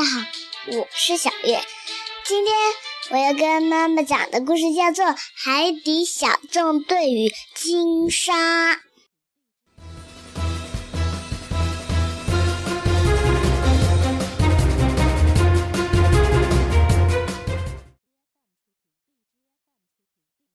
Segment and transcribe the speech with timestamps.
[0.00, 0.26] 大家好，
[0.78, 1.60] 我是小月。
[2.24, 2.54] 今天
[3.10, 5.04] 我要跟妈妈讲的故事叫做
[5.36, 8.76] 《海底小纵队与金沙》。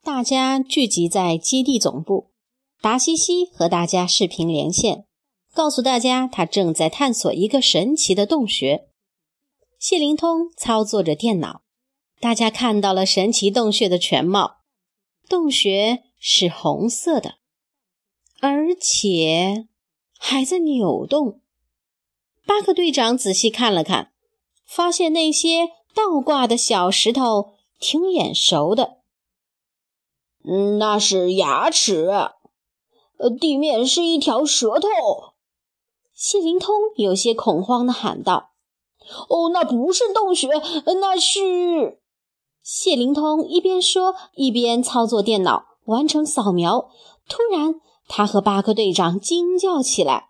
[0.02, 2.32] 大家聚集在基地总部，
[2.82, 5.06] 达西西和大家视频连线。
[5.54, 8.88] 告诉大家，他正在探索一个神奇的洞穴。
[9.78, 11.62] 谢灵通操作着电脑，
[12.20, 14.58] 大家看到了神奇洞穴的全貌。
[15.28, 17.36] 洞穴是红色的，
[18.40, 19.68] 而且
[20.18, 21.42] 还在扭动。
[22.46, 24.12] 巴克队长仔细看了看，
[24.66, 29.00] 发现那些倒挂的小石头挺眼熟的。
[30.44, 32.08] 嗯，那是牙齿。
[33.18, 34.88] 呃，地面是一条舌头。
[36.14, 38.52] 谢灵通有些恐慌地喊道
[39.30, 40.50] ：“哦，那不是洞穴，
[41.02, 42.00] 那是……”
[42.64, 46.90] 谢灵通一边说，一边操作电脑完成扫描。
[47.30, 47.76] 突然，
[48.08, 50.30] 他和巴克队长惊叫起来：“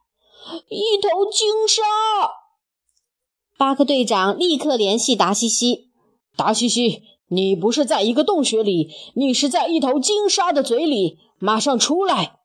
[0.69, 1.81] 一头鲸鲨！”
[3.57, 5.89] 巴克队长立刻联系达西西
[6.35, 12.39] ：“达西西，你不是在一个洞穴里，你是在一头鲸鲨的嘴里，马上出来！”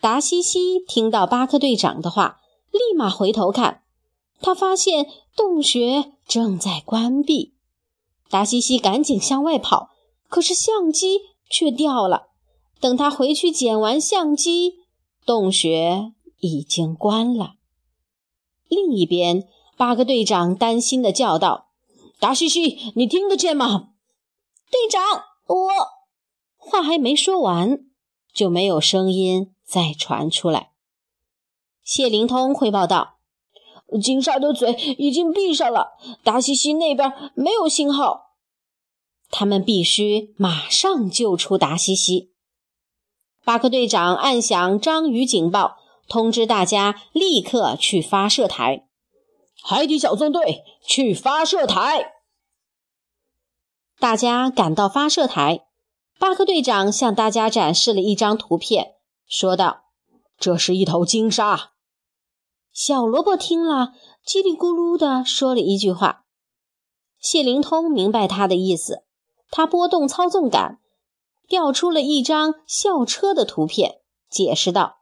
[0.00, 2.40] 达西西听到巴克队长的话，
[2.70, 3.82] 立马回头看，
[4.40, 7.54] 他发现洞穴正在关闭。
[8.30, 9.90] 达西西赶紧向外跑，
[10.28, 12.28] 可是相机却掉了。
[12.80, 14.80] 等他回去捡完相机，
[15.24, 17.54] 洞穴已经关了。
[18.68, 21.68] 另一边，八个队长担心地叫道
[22.18, 23.90] ：“达西西，你听得见吗？”
[24.70, 25.02] 队长，
[25.46, 25.68] 我
[26.56, 27.80] 话还没说完，
[28.32, 29.50] 就没有声音。
[29.66, 30.72] 再传出来，
[31.82, 33.13] 谢灵通汇报道
[34.02, 38.32] ：“金鲨的嘴已经闭上了，达西西那边没有信号，
[39.30, 42.32] 他们必须马上救出达西西。”
[43.44, 45.76] 巴克队长按响章鱼警报，
[46.08, 48.86] 通知大家立刻去发射台。
[49.62, 52.12] 海底小纵队去发射台。
[54.00, 55.66] 大家赶到发射台，
[56.18, 58.94] 巴克队长向大家展示了一张图片。
[59.26, 59.84] 说道
[60.38, 61.72] ：“这是一头鲸鲨。”
[62.74, 63.92] 小萝卜听了，
[64.26, 66.24] 叽里咕噜地说了一句话。
[67.20, 69.04] 谢灵通明白他的意思，
[69.48, 70.80] 他拨动操纵杆，
[71.46, 74.96] 调出了一张校车的图片，解释道：“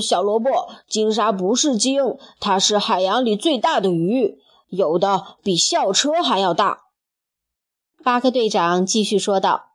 [0.00, 6.84] 小萝卜，鲸鲨不是鲸，它是海洋里最大的鱼，有的比校车还要大。”
[8.02, 9.66] 巴克队长继续说道。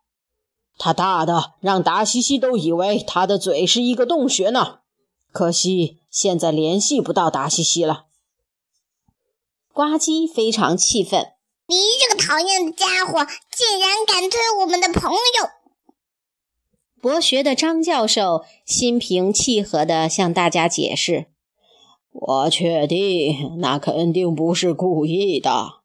[0.80, 4.80] 它大的让达西西都以为它的嘴是一个洞穴呢，
[5.31, 8.05] 可惜现在联系不到达西西了。
[9.71, 11.33] 呱唧非常气愤
[11.69, 15.17] ：“你这个讨厌的家伙，竟然敢推我们的朋友！”
[16.99, 21.27] 博学的张教授心平气和地向大家解释
[22.09, 25.81] ：“我确定，那肯定不是故意的。”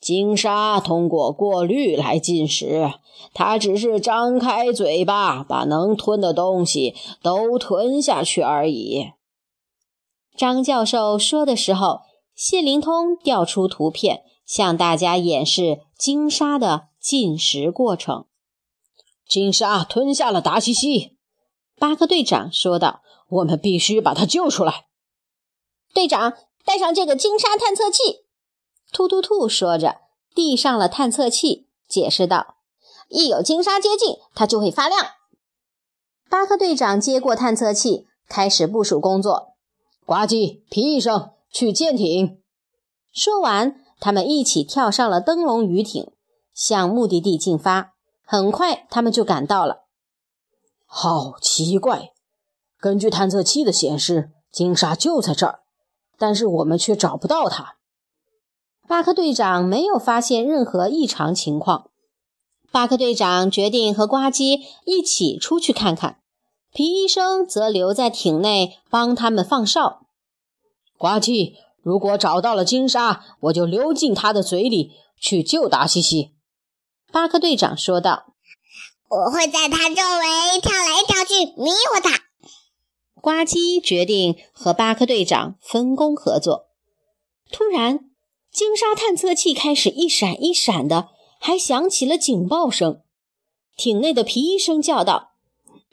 [0.00, 2.92] 鲸鲨通过过滤来进食，
[3.32, 9.12] 它只是张开嘴巴，把能吞的东西都吞下去而已。
[10.36, 12.02] 张教授说的时候，
[12.34, 18.26] 谢灵通调出图片，向大家演示鲸鲨的进食过程。
[19.26, 21.16] 鲸鲨吞下了达西西，
[21.78, 24.86] 巴克队长说道：“我们必须把它救出来。”
[25.94, 26.34] 队长，
[26.64, 28.25] 带上这个鲸鲨探测器。
[28.96, 29.98] 突突兔说着，
[30.34, 32.54] 递上了探测器，解释道
[33.10, 35.04] ：“一有金沙接近，它就会发亮。”
[36.30, 39.48] 巴克队长接过探测器，开始部署工作。
[40.06, 42.40] 呱唧，皮医生去舰艇。
[43.12, 46.10] 说完，他们一起跳上了灯笼鱼艇，
[46.54, 47.92] 向目的地进发。
[48.24, 49.84] 很快，他们就赶到了。
[50.86, 52.14] 好奇怪，
[52.80, 55.60] 根据探测器的显示，金沙就在这儿，
[56.16, 57.74] 但是我们却找不到它。
[58.88, 61.90] 巴克队长没有发现任何异常情况。
[62.70, 66.20] 巴克队长决定和呱唧一起出去看看，
[66.72, 70.02] 皮医生则留在艇内帮他们放哨。
[70.98, 76.34] 呱唧，如果找到了金鲨，我就溜进他的嘴里去救达西西。
[77.10, 78.34] 巴克队长说道
[79.08, 82.24] ：“我会在他周围跳来跳去，迷惑他。”
[83.20, 86.66] 呱唧决定和巴克队长分工合作。
[87.50, 88.10] 突然。
[88.56, 93.02] 鲸鲨探测器开始一闪一闪的，还响起了警报声。
[93.76, 95.32] 艇内的皮医生叫道：“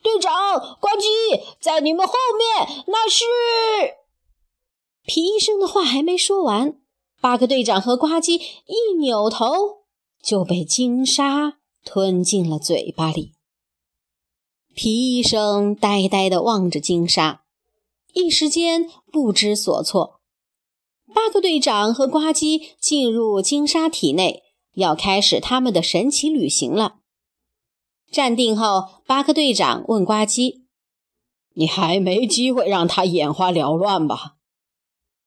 [0.01, 3.25] 队长，呱唧，在你们后面，那是……”
[5.05, 6.79] 皮医生的话还没说完，
[7.19, 9.83] 巴克队长和呱唧一扭头，
[10.23, 13.33] 就被金沙吞进了嘴巴里。
[14.73, 17.43] 皮医生呆呆地望着金沙，
[18.13, 20.21] 一时间不知所措。
[21.13, 24.43] 巴克队长和呱唧进入金沙体内，
[24.73, 26.95] 要开始他们的神奇旅行了。
[28.11, 30.61] 站定后，巴克队长问呱唧
[31.55, 34.35] ：“你还没机会让他眼花缭乱吧？”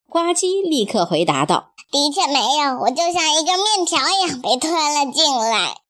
[0.08, 5.82] 呱唧立刻回答道：“的确没有，我就像一个面条一样被吞了进来。”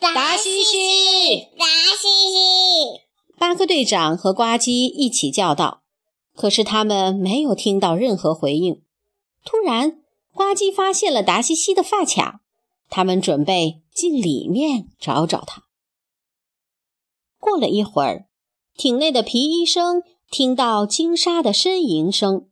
[0.00, 1.64] 达西西，达
[1.96, 3.00] 西西！
[3.38, 5.82] 巴克队长和呱唧一起叫道，
[6.36, 8.82] 可是他们没有听到任何回应。
[9.44, 10.02] 突然，
[10.32, 12.40] 呱唧发现了达西西的发卡，
[12.88, 15.64] 他们准备进里面找找他。
[17.38, 18.26] 过了一会儿，
[18.74, 22.48] 艇内的皮医生听到金沙的呻吟声，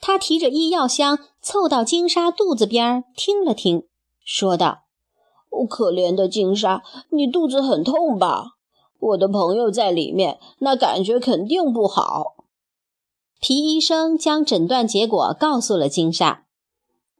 [0.00, 3.84] 他提着医药箱凑到金沙肚子边听了听，
[4.22, 4.80] 说道
[5.70, 8.56] ：“可怜的金沙，你肚子很痛吧？
[8.98, 12.35] 我的朋友在里面，那感觉肯定不好。”
[13.40, 16.44] 皮医生将诊断结果告诉了金沙。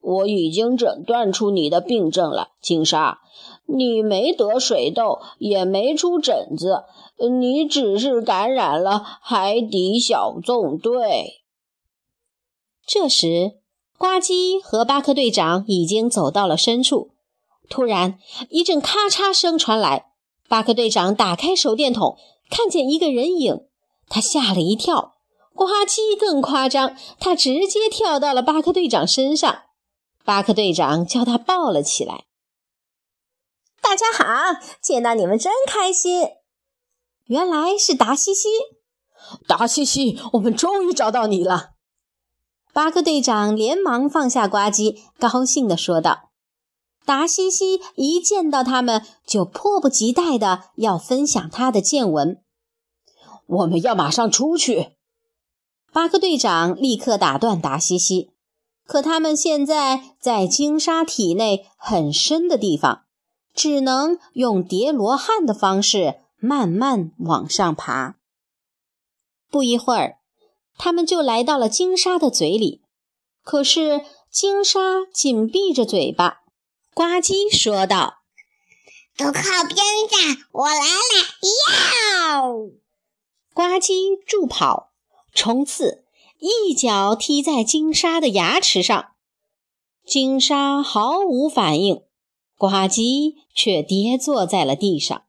[0.01, 3.19] 我已经诊断出你的病症了，金沙。
[3.67, 6.85] 你没得水痘，也没出疹子，
[7.41, 11.43] 你只是感染了海底小纵队。
[12.87, 13.57] 这时，
[13.99, 17.11] 呱唧和巴克队长已经走到了深处。
[17.69, 18.21] 突然，
[18.51, 20.13] 一阵咔嚓声传来。
[20.49, 22.17] 巴克队长打开手电筒，
[22.49, 23.67] 看见一个人影，
[24.09, 25.16] 他吓了一跳。
[25.57, 29.63] 呱唧更夸张，他直接跳到了巴克队长身上，
[30.23, 32.27] 巴克队长叫他抱了起来。
[33.81, 36.29] 大家好，见到你们真开心。
[37.25, 38.49] 原来是达西西，
[39.49, 41.71] 达西西，我们终于找到你了。
[42.75, 46.31] 巴克队长连忙放下呱唧，高兴地说道
[47.07, 52.43] ：“达西西一见到他们，就迫不及待的要分享他的见闻。
[53.47, 54.96] 我们要马上出去。”
[55.97, 58.31] 巴克队长立刻打断达西西，
[58.85, 63.07] 可他们现在在鲸鲨体内很深的地方，
[63.55, 68.17] 只能用叠罗汉的方式慢慢往上爬。
[69.51, 70.19] 不一会儿，
[70.77, 72.83] 他们就来到了鲸鲨的嘴里，
[73.43, 76.43] 可是鲸鲨紧闭着嘴巴。
[76.93, 78.19] 呱唧说道
[79.17, 79.75] ：“都靠边
[80.11, 81.17] 站，我来了！”
[82.35, 82.53] 要
[83.55, 84.86] 呱唧助跑。
[85.37, 86.07] 冲刺，
[86.39, 89.11] 一脚踢在金沙的牙齿上，
[90.07, 92.03] 金沙毫无反应，
[92.57, 95.25] 呱唧却跌坐在了地上。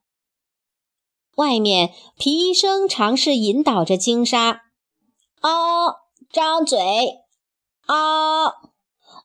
[1.36, 4.62] 外面，皮医生尝试引导着金沙
[5.40, 5.52] ：“啊，
[6.32, 6.78] 张嘴！
[7.84, 8.46] 啊，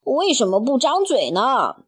[0.04, 1.86] 为什么不张嘴呢？”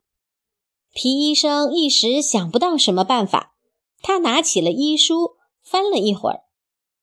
[0.95, 3.55] 皮医生一时想不到什么办法，
[4.01, 6.43] 他拿起了医书，翻了一会儿，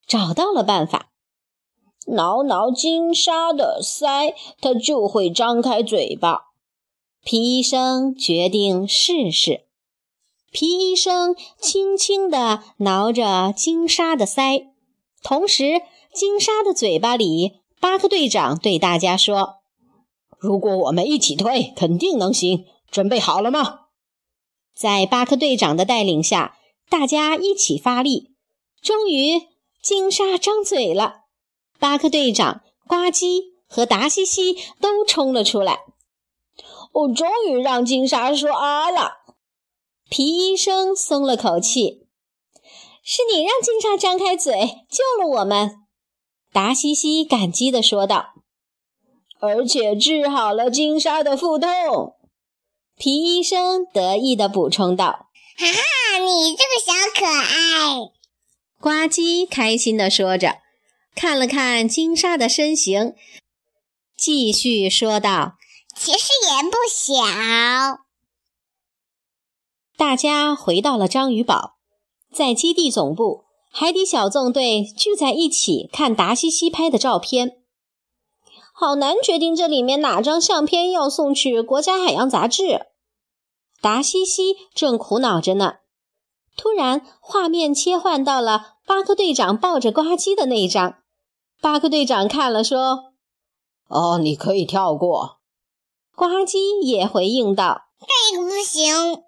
[0.06, 1.11] 找到了办法。
[2.08, 6.52] 挠挠金沙的腮，它就会张开嘴巴。
[7.24, 9.66] 皮医生决定试试。
[10.50, 14.66] 皮医生轻轻地挠着金沙的腮，
[15.22, 15.80] 同时，
[16.12, 19.60] 金沙的嘴巴里，巴克队长对大家说
[20.38, 22.66] ：“如果我们一起推，肯定能行。
[22.90, 23.86] 准备好了吗？”
[24.76, 26.58] 在巴克队长的带领下，
[26.90, 28.34] 大家一起发力，
[28.82, 29.40] 终于，
[29.80, 31.21] 金沙张嘴了。
[31.82, 35.80] 巴克队长、呱唧和达西西都冲了出来。
[36.92, 39.14] 我终于让金莎说啊了。
[40.08, 42.06] 皮医生松了口气
[43.02, 45.80] ：“是你让金莎张开嘴，救了我们。”
[46.54, 48.34] 达西西感激地说道
[49.42, 52.14] ：“而且治好了金莎的腹痛。”
[52.96, 55.26] 皮医生得意地补充道
[55.58, 58.12] ：“哈哈，你这个小可爱！”
[58.78, 60.61] 呱唧开心地说着。
[61.14, 63.14] 看了看金沙的身形，
[64.16, 65.56] 继续说道
[65.94, 68.04] ：“其实也不小。”
[69.96, 71.76] 大家回到了章鱼堡，
[72.32, 77.58] 在基地总部，海底小纵队聚在一起看达西西拍的照片。
[78.72, 82.86] 好难决定这里面哪张相片要送去国家海洋杂志。
[83.80, 85.74] 达西西正苦恼着呢，
[86.56, 91.01] 突然画面切换到了巴克队长抱着呱唧的那一张。
[91.62, 93.12] 巴克队长看了说
[93.86, 95.38] ：“哦，你可以跳过。”
[96.12, 97.82] 呱唧也回应道
[98.32, 99.22] ：“这个不行。”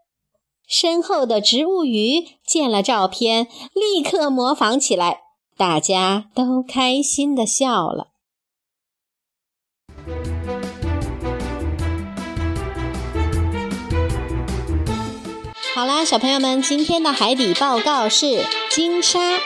[0.66, 5.20] 身后的植物鱼见了照片，立刻模仿起来，
[5.56, 8.08] 大家都开心的笑了。
[15.72, 19.38] 好啦，小朋友们，今天的海底报告是鲸鲨。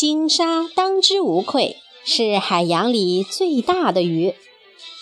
[0.00, 1.76] 鲸鲨当之无愧
[2.06, 4.34] 是海洋里最大的鱼，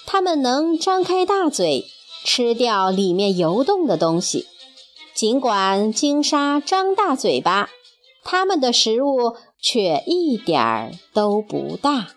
[0.06, 1.86] 它们能张开大嘴
[2.24, 4.48] 吃掉里面游动的东西。
[5.14, 7.70] 尽管鲸鲨张大嘴巴，
[8.24, 12.16] 它们的食物却一点儿都不大。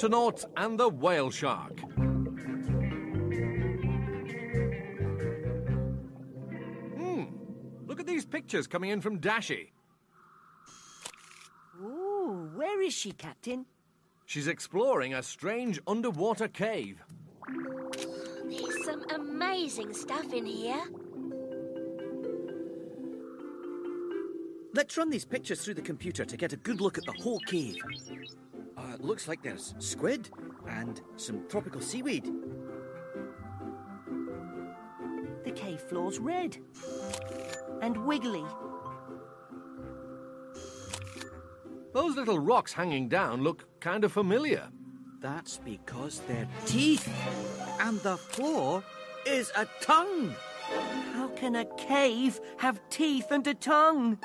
[0.00, 1.78] Octonauts and the Whale Shark.
[6.96, 7.24] Hmm.
[7.86, 9.72] Look at these pictures coming in from Dashi.
[11.82, 13.66] Ooh, where is she, Captain?
[14.24, 17.02] She's exploring a strange underwater cave.
[18.44, 20.82] There's some amazing stuff in here.
[24.72, 27.40] Let's run these pictures through the computer to get a good look at the whole
[27.40, 27.76] cave.
[28.80, 30.30] Uh, looks like there's squid
[30.68, 32.32] and some tropical seaweed.
[35.44, 36.56] The cave floor's red
[37.82, 38.44] and wiggly.
[41.92, 44.68] Those little rocks hanging down look kind of familiar.
[45.20, 47.06] That's because they're teeth.
[47.80, 48.82] And the floor
[49.26, 50.34] is a tongue.
[51.12, 54.18] How can a cave have teeth and a tongue?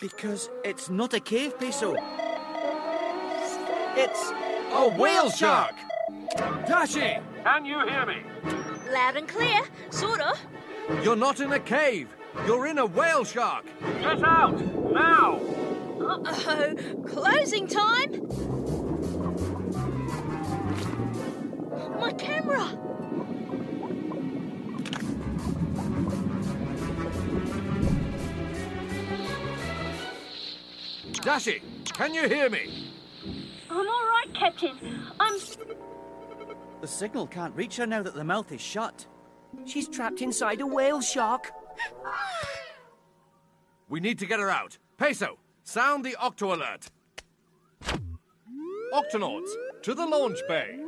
[0.00, 1.94] Because it's not a cave, Peso.
[3.96, 4.30] It's
[4.72, 5.74] a whale shark!
[6.66, 8.22] Dashi, can you hear me?
[8.92, 10.38] Loud and clear, sort of.
[11.02, 12.08] You're not in a cave.
[12.46, 13.64] You're in a whale shark.
[14.00, 14.60] Get out,
[14.92, 15.40] now!
[16.00, 16.74] Uh-oh,
[17.06, 18.28] closing time.
[22.00, 22.78] My camera.
[31.22, 31.60] Dashi,
[31.92, 32.89] can you hear me?
[33.70, 34.76] I'm all right, Captain.
[35.20, 35.38] I'm.
[36.80, 39.06] The signal can't reach her now that the mouth is shut.
[39.64, 41.52] She's trapped inside a whale shark.
[43.88, 44.78] We need to get her out.
[44.96, 46.90] Peso, sound the octo alert.
[48.92, 49.50] Octonauts,
[49.82, 50.78] to the launch bay.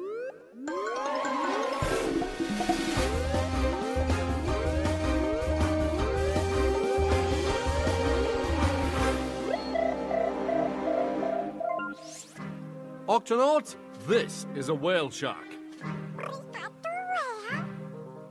[13.09, 13.75] Octonauts,
[14.07, 15.47] this is a whale shark.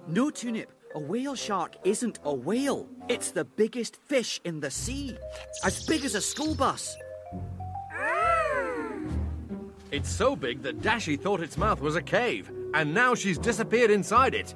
[0.08, 0.68] No, Tunip.
[0.94, 2.88] A whale shark isn't a whale.
[3.08, 5.18] It's the biggest fish in the sea.
[5.64, 6.98] As big as a school bus.
[9.92, 13.92] It's so big that Dashi thought its mouth was a cave, and now she's disappeared
[13.92, 14.54] inside it.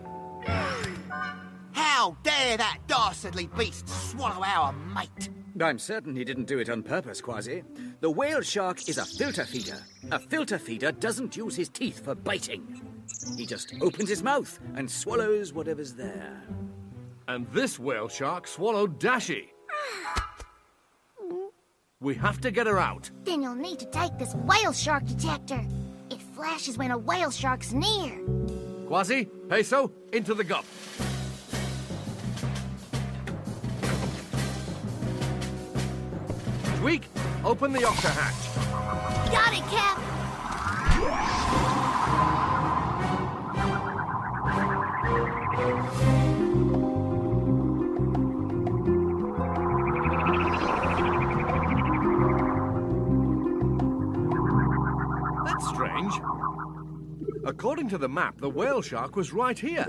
[1.74, 5.30] How dare that dastardly beast swallow our mate?
[5.62, 7.64] I'm certain he didn't do it on purpose, Quasi.
[8.02, 9.78] The whale shark is a filter feeder.
[10.12, 12.82] A filter feeder doesn't use his teeth for biting.
[13.38, 16.44] He just opens his mouth and swallows whatever's there.
[17.28, 19.48] And this whale shark swallowed Dashi.
[22.02, 23.10] We have to get her out.
[23.24, 25.66] Then you'll need to take this whale shark detector.
[26.10, 28.20] It flashes when a whale shark's near.
[28.88, 30.66] Quasi, Peso, into the gup.
[36.80, 37.08] Tweak,
[37.46, 38.56] open the octa hatch.
[39.32, 40.02] Got it, Cap.
[55.46, 56.14] That's strange.
[57.46, 59.88] According to the map, the whale shark was right here.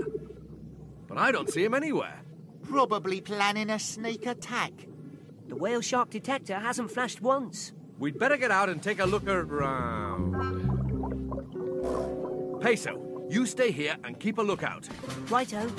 [1.07, 2.21] But I don't see him anywhere.
[2.61, 4.73] Probably planning a sneak attack.
[5.47, 7.71] The whale shark detector hasn't flashed once.
[7.97, 10.33] We'd better get out and take a look around.
[12.61, 14.87] Peso, you stay here and keep a lookout.
[15.29, 15.71] Righto.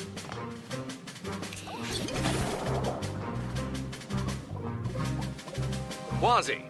[6.19, 6.65] Quasi,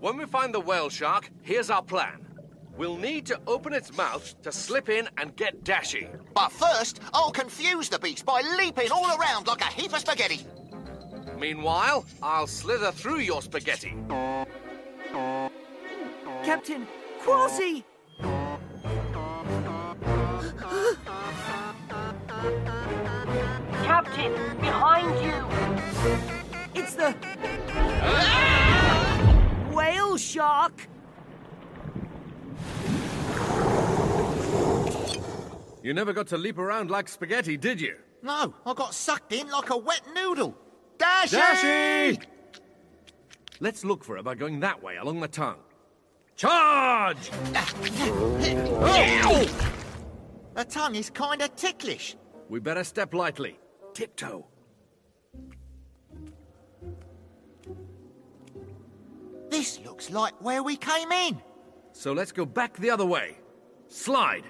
[0.00, 2.24] when we find the whale shark, here's our plan.
[2.76, 6.08] We'll need to open its mouth to slip in and get Dashy.
[6.34, 10.46] But first, I'll confuse the beast by leaping all around like a heap of spaghetti.
[11.44, 13.94] Meanwhile, I'll slither through your spaghetti.
[16.42, 16.86] Captain
[17.20, 17.84] Quasi!
[23.82, 26.80] Captain, behind you!
[26.80, 27.12] It's the
[29.70, 30.88] whale shark!
[35.82, 37.96] You never got to leap around like spaghetti, did you?
[38.22, 40.56] No, I got sucked in like a wet noodle.
[41.04, 41.36] Dashy!
[41.36, 42.18] Dashy!
[43.60, 45.58] Let's look for her by going that way along the tongue.
[46.34, 47.30] Charge!
[50.54, 52.16] The tongue is kinda ticklish.
[52.48, 53.58] We better step lightly.
[53.92, 54.46] Tiptoe.
[59.50, 61.40] This looks like where we came in.
[61.92, 63.36] So let's go back the other way.
[63.88, 64.44] Slide.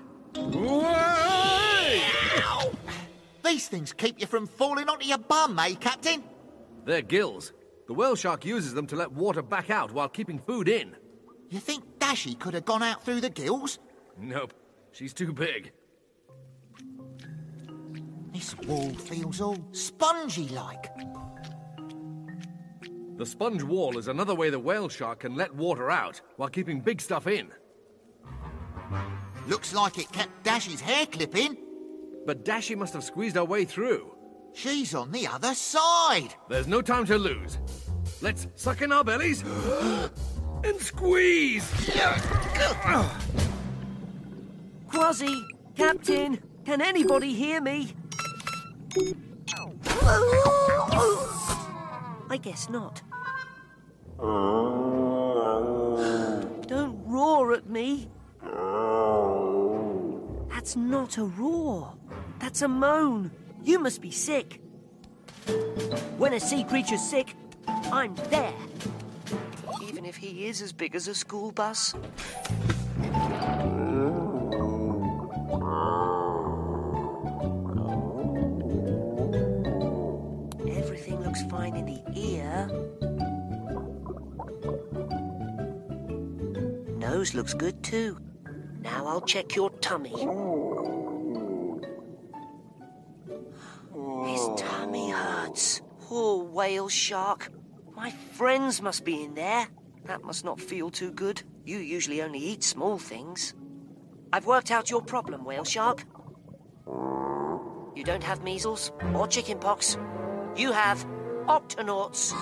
[3.45, 6.23] These things keep you from falling onto your bum, eh, Captain?
[6.85, 7.53] They're gills.
[7.87, 10.97] The whale shark uses them to let water back out while keeping food in.
[11.51, 13.79] You think Dashy could have gone out through the gills?
[14.19, 14.55] Nope.
[14.93, 15.73] She's too big.
[18.33, 20.87] This wall feels all spongy like.
[23.17, 26.81] The sponge wall is another way the whale shark can let water out while keeping
[26.81, 27.53] big stuff in.
[29.47, 31.57] Looks like it kept Dashy's hair clip in.
[32.27, 34.14] But Dashy must have squeezed her way through.
[34.55, 36.29] She's on the other side.
[36.49, 37.59] There's no time to lose.
[38.23, 39.43] Let's suck in our bellies
[40.65, 41.69] and squeeze.
[44.89, 45.45] Quasi!
[45.77, 46.41] Captain!
[46.65, 47.95] Can anybody hear me?
[52.31, 53.03] I guess not.
[56.69, 58.09] Don't roar at me.
[60.49, 61.93] That's not a roar.
[62.39, 63.33] That's a moan.
[63.65, 64.61] You must be sick.
[66.19, 67.35] When a sea creature's sick,
[67.67, 68.53] I'm there.
[69.89, 71.95] Even if he is as big as a school bus.
[80.77, 82.69] Everything looks fine in the ear.
[86.99, 88.19] Nose looks good too.
[88.83, 90.13] Now I'll check your tummy.
[90.17, 90.54] Oh.
[96.55, 97.51] Whale shark.
[97.97, 99.67] My friends must be in there.
[100.05, 101.43] That must not feel too good.
[101.65, 103.55] You usually only eat small things.
[104.33, 106.05] I've worked out your problem, whale shark.
[107.97, 109.99] You don't have measles or chickenpox.
[110.57, 111.05] You have
[111.47, 112.33] octonauts.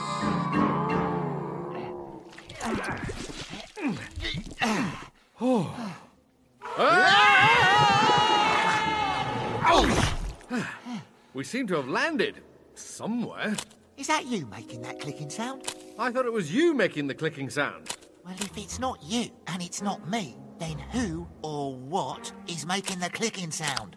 [11.33, 12.43] We seem to have landed
[12.75, 13.57] somewhere.
[14.03, 15.77] Is that you making that clicking sound?
[15.97, 17.97] I thought it was you making the clicking sound.
[18.25, 22.99] Well, if it's not you and it's not me, then who or what is making
[22.99, 23.95] the clicking sound?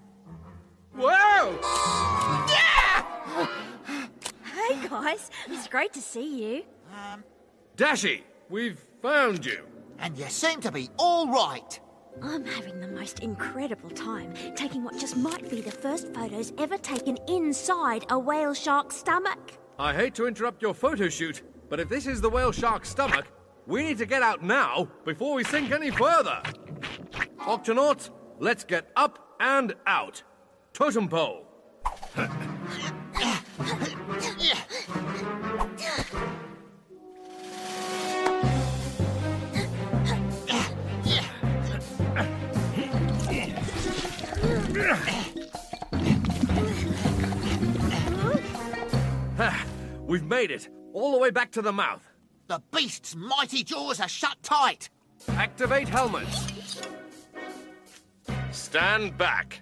[0.95, 1.57] Whoa!
[2.47, 3.47] yeah!
[4.43, 6.63] Hey guys, it's great to see you.
[6.93, 7.23] Um,
[7.75, 9.65] Dashy, we've found you.
[9.97, 11.79] and you seem to be all right.
[12.21, 16.77] I'm having the most incredible time taking what just might be the first photos ever
[16.77, 19.57] taken inside a whale shark's stomach.
[19.77, 23.25] I hate to interrupt your photo shoot, but if this is the whale shark's stomach,
[23.67, 26.41] we need to get out now before we sink any further.
[27.39, 28.09] Octonauts,
[28.39, 30.23] let's get up and out.
[30.73, 31.47] Totem pole.
[50.07, 52.07] We've made it, all the way back to the mouth.
[52.47, 54.89] The beast's mighty jaws are shut tight.
[55.29, 56.51] Activate helmets.
[58.51, 59.61] Stand back.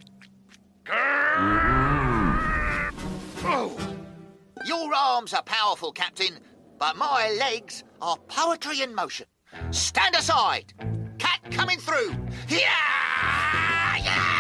[3.46, 3.78] Oh.
[4.66, 6.40] Your arms are powerful, Captain,
[6.78, 9.28] but my legs are poetry in motion.
[9.72, 10.74] Stand aside.
[11.20, 12.16] Cat coming through.
[12.50, 12.60] Yeah!
[13.98, 14.34] Yeah!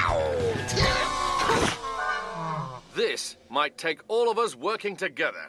[2.93, 5.47] This might take all of us working together.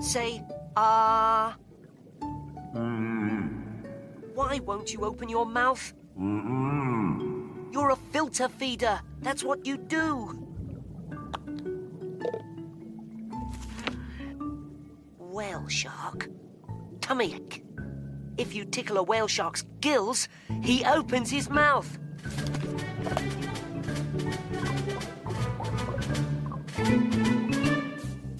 [0.00, 0.42] Say,
[0.76, 1.56] ah.
[4.34, 5.92] Why won't you open your mouth?
[7.72, 9.00] You're a filter feeder.
[9.20, 10.38] That's what you do.
[15.18, 16.28] Whale shark.
[17.00, 17.64] Tummy ache.
[18.36, 20.28] If you tickle a whale shark's gills,
[20.62, 21.98] he opens his mouth.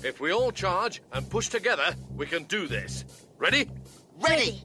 [0.08, 3.04] If we all charge and push together, we can do this.
[3.36, 3.68] Ready?
[4.18, 4.64] Ready!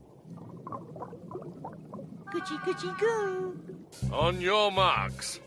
[2.32, 3.60] Goody goody goo.
[4.14, 5.42] On your marks.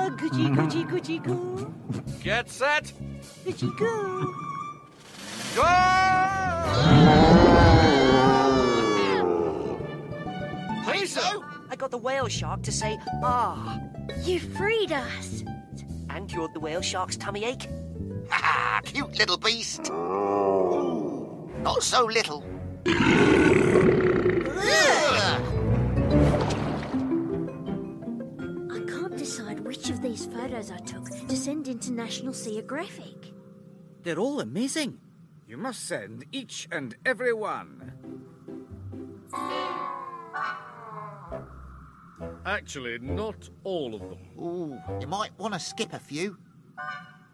[0.00, 1.72] A goody goody goody goo.
[2.20, 2.92] Get set.
[3.44, 4.34] Goody goo.
[10.84, 11.44] Hazel!
[11.70, 13.78] I got the whale shark to say ah
[14.24, 15.44] You freed us.
[16.10, 17.68] and cured the whale shark's tummy ache.
[18.30, 18.80] Ha ha!
[18.84, 19.90] Cute little beast.
[19.90, 22.44] Ooh, not so little.
[22.86, 22.92] I
[28.86, 33.32] can't decide which of these photos I took to send into National Geographic.
[34.02, 34.98] They're all amazing.
[35.46, 37.92] You must send each and every one.
[42.46, 44.18] Actually, not all of them.
[44.38, 46.38] Ooh, you might want to skip a few.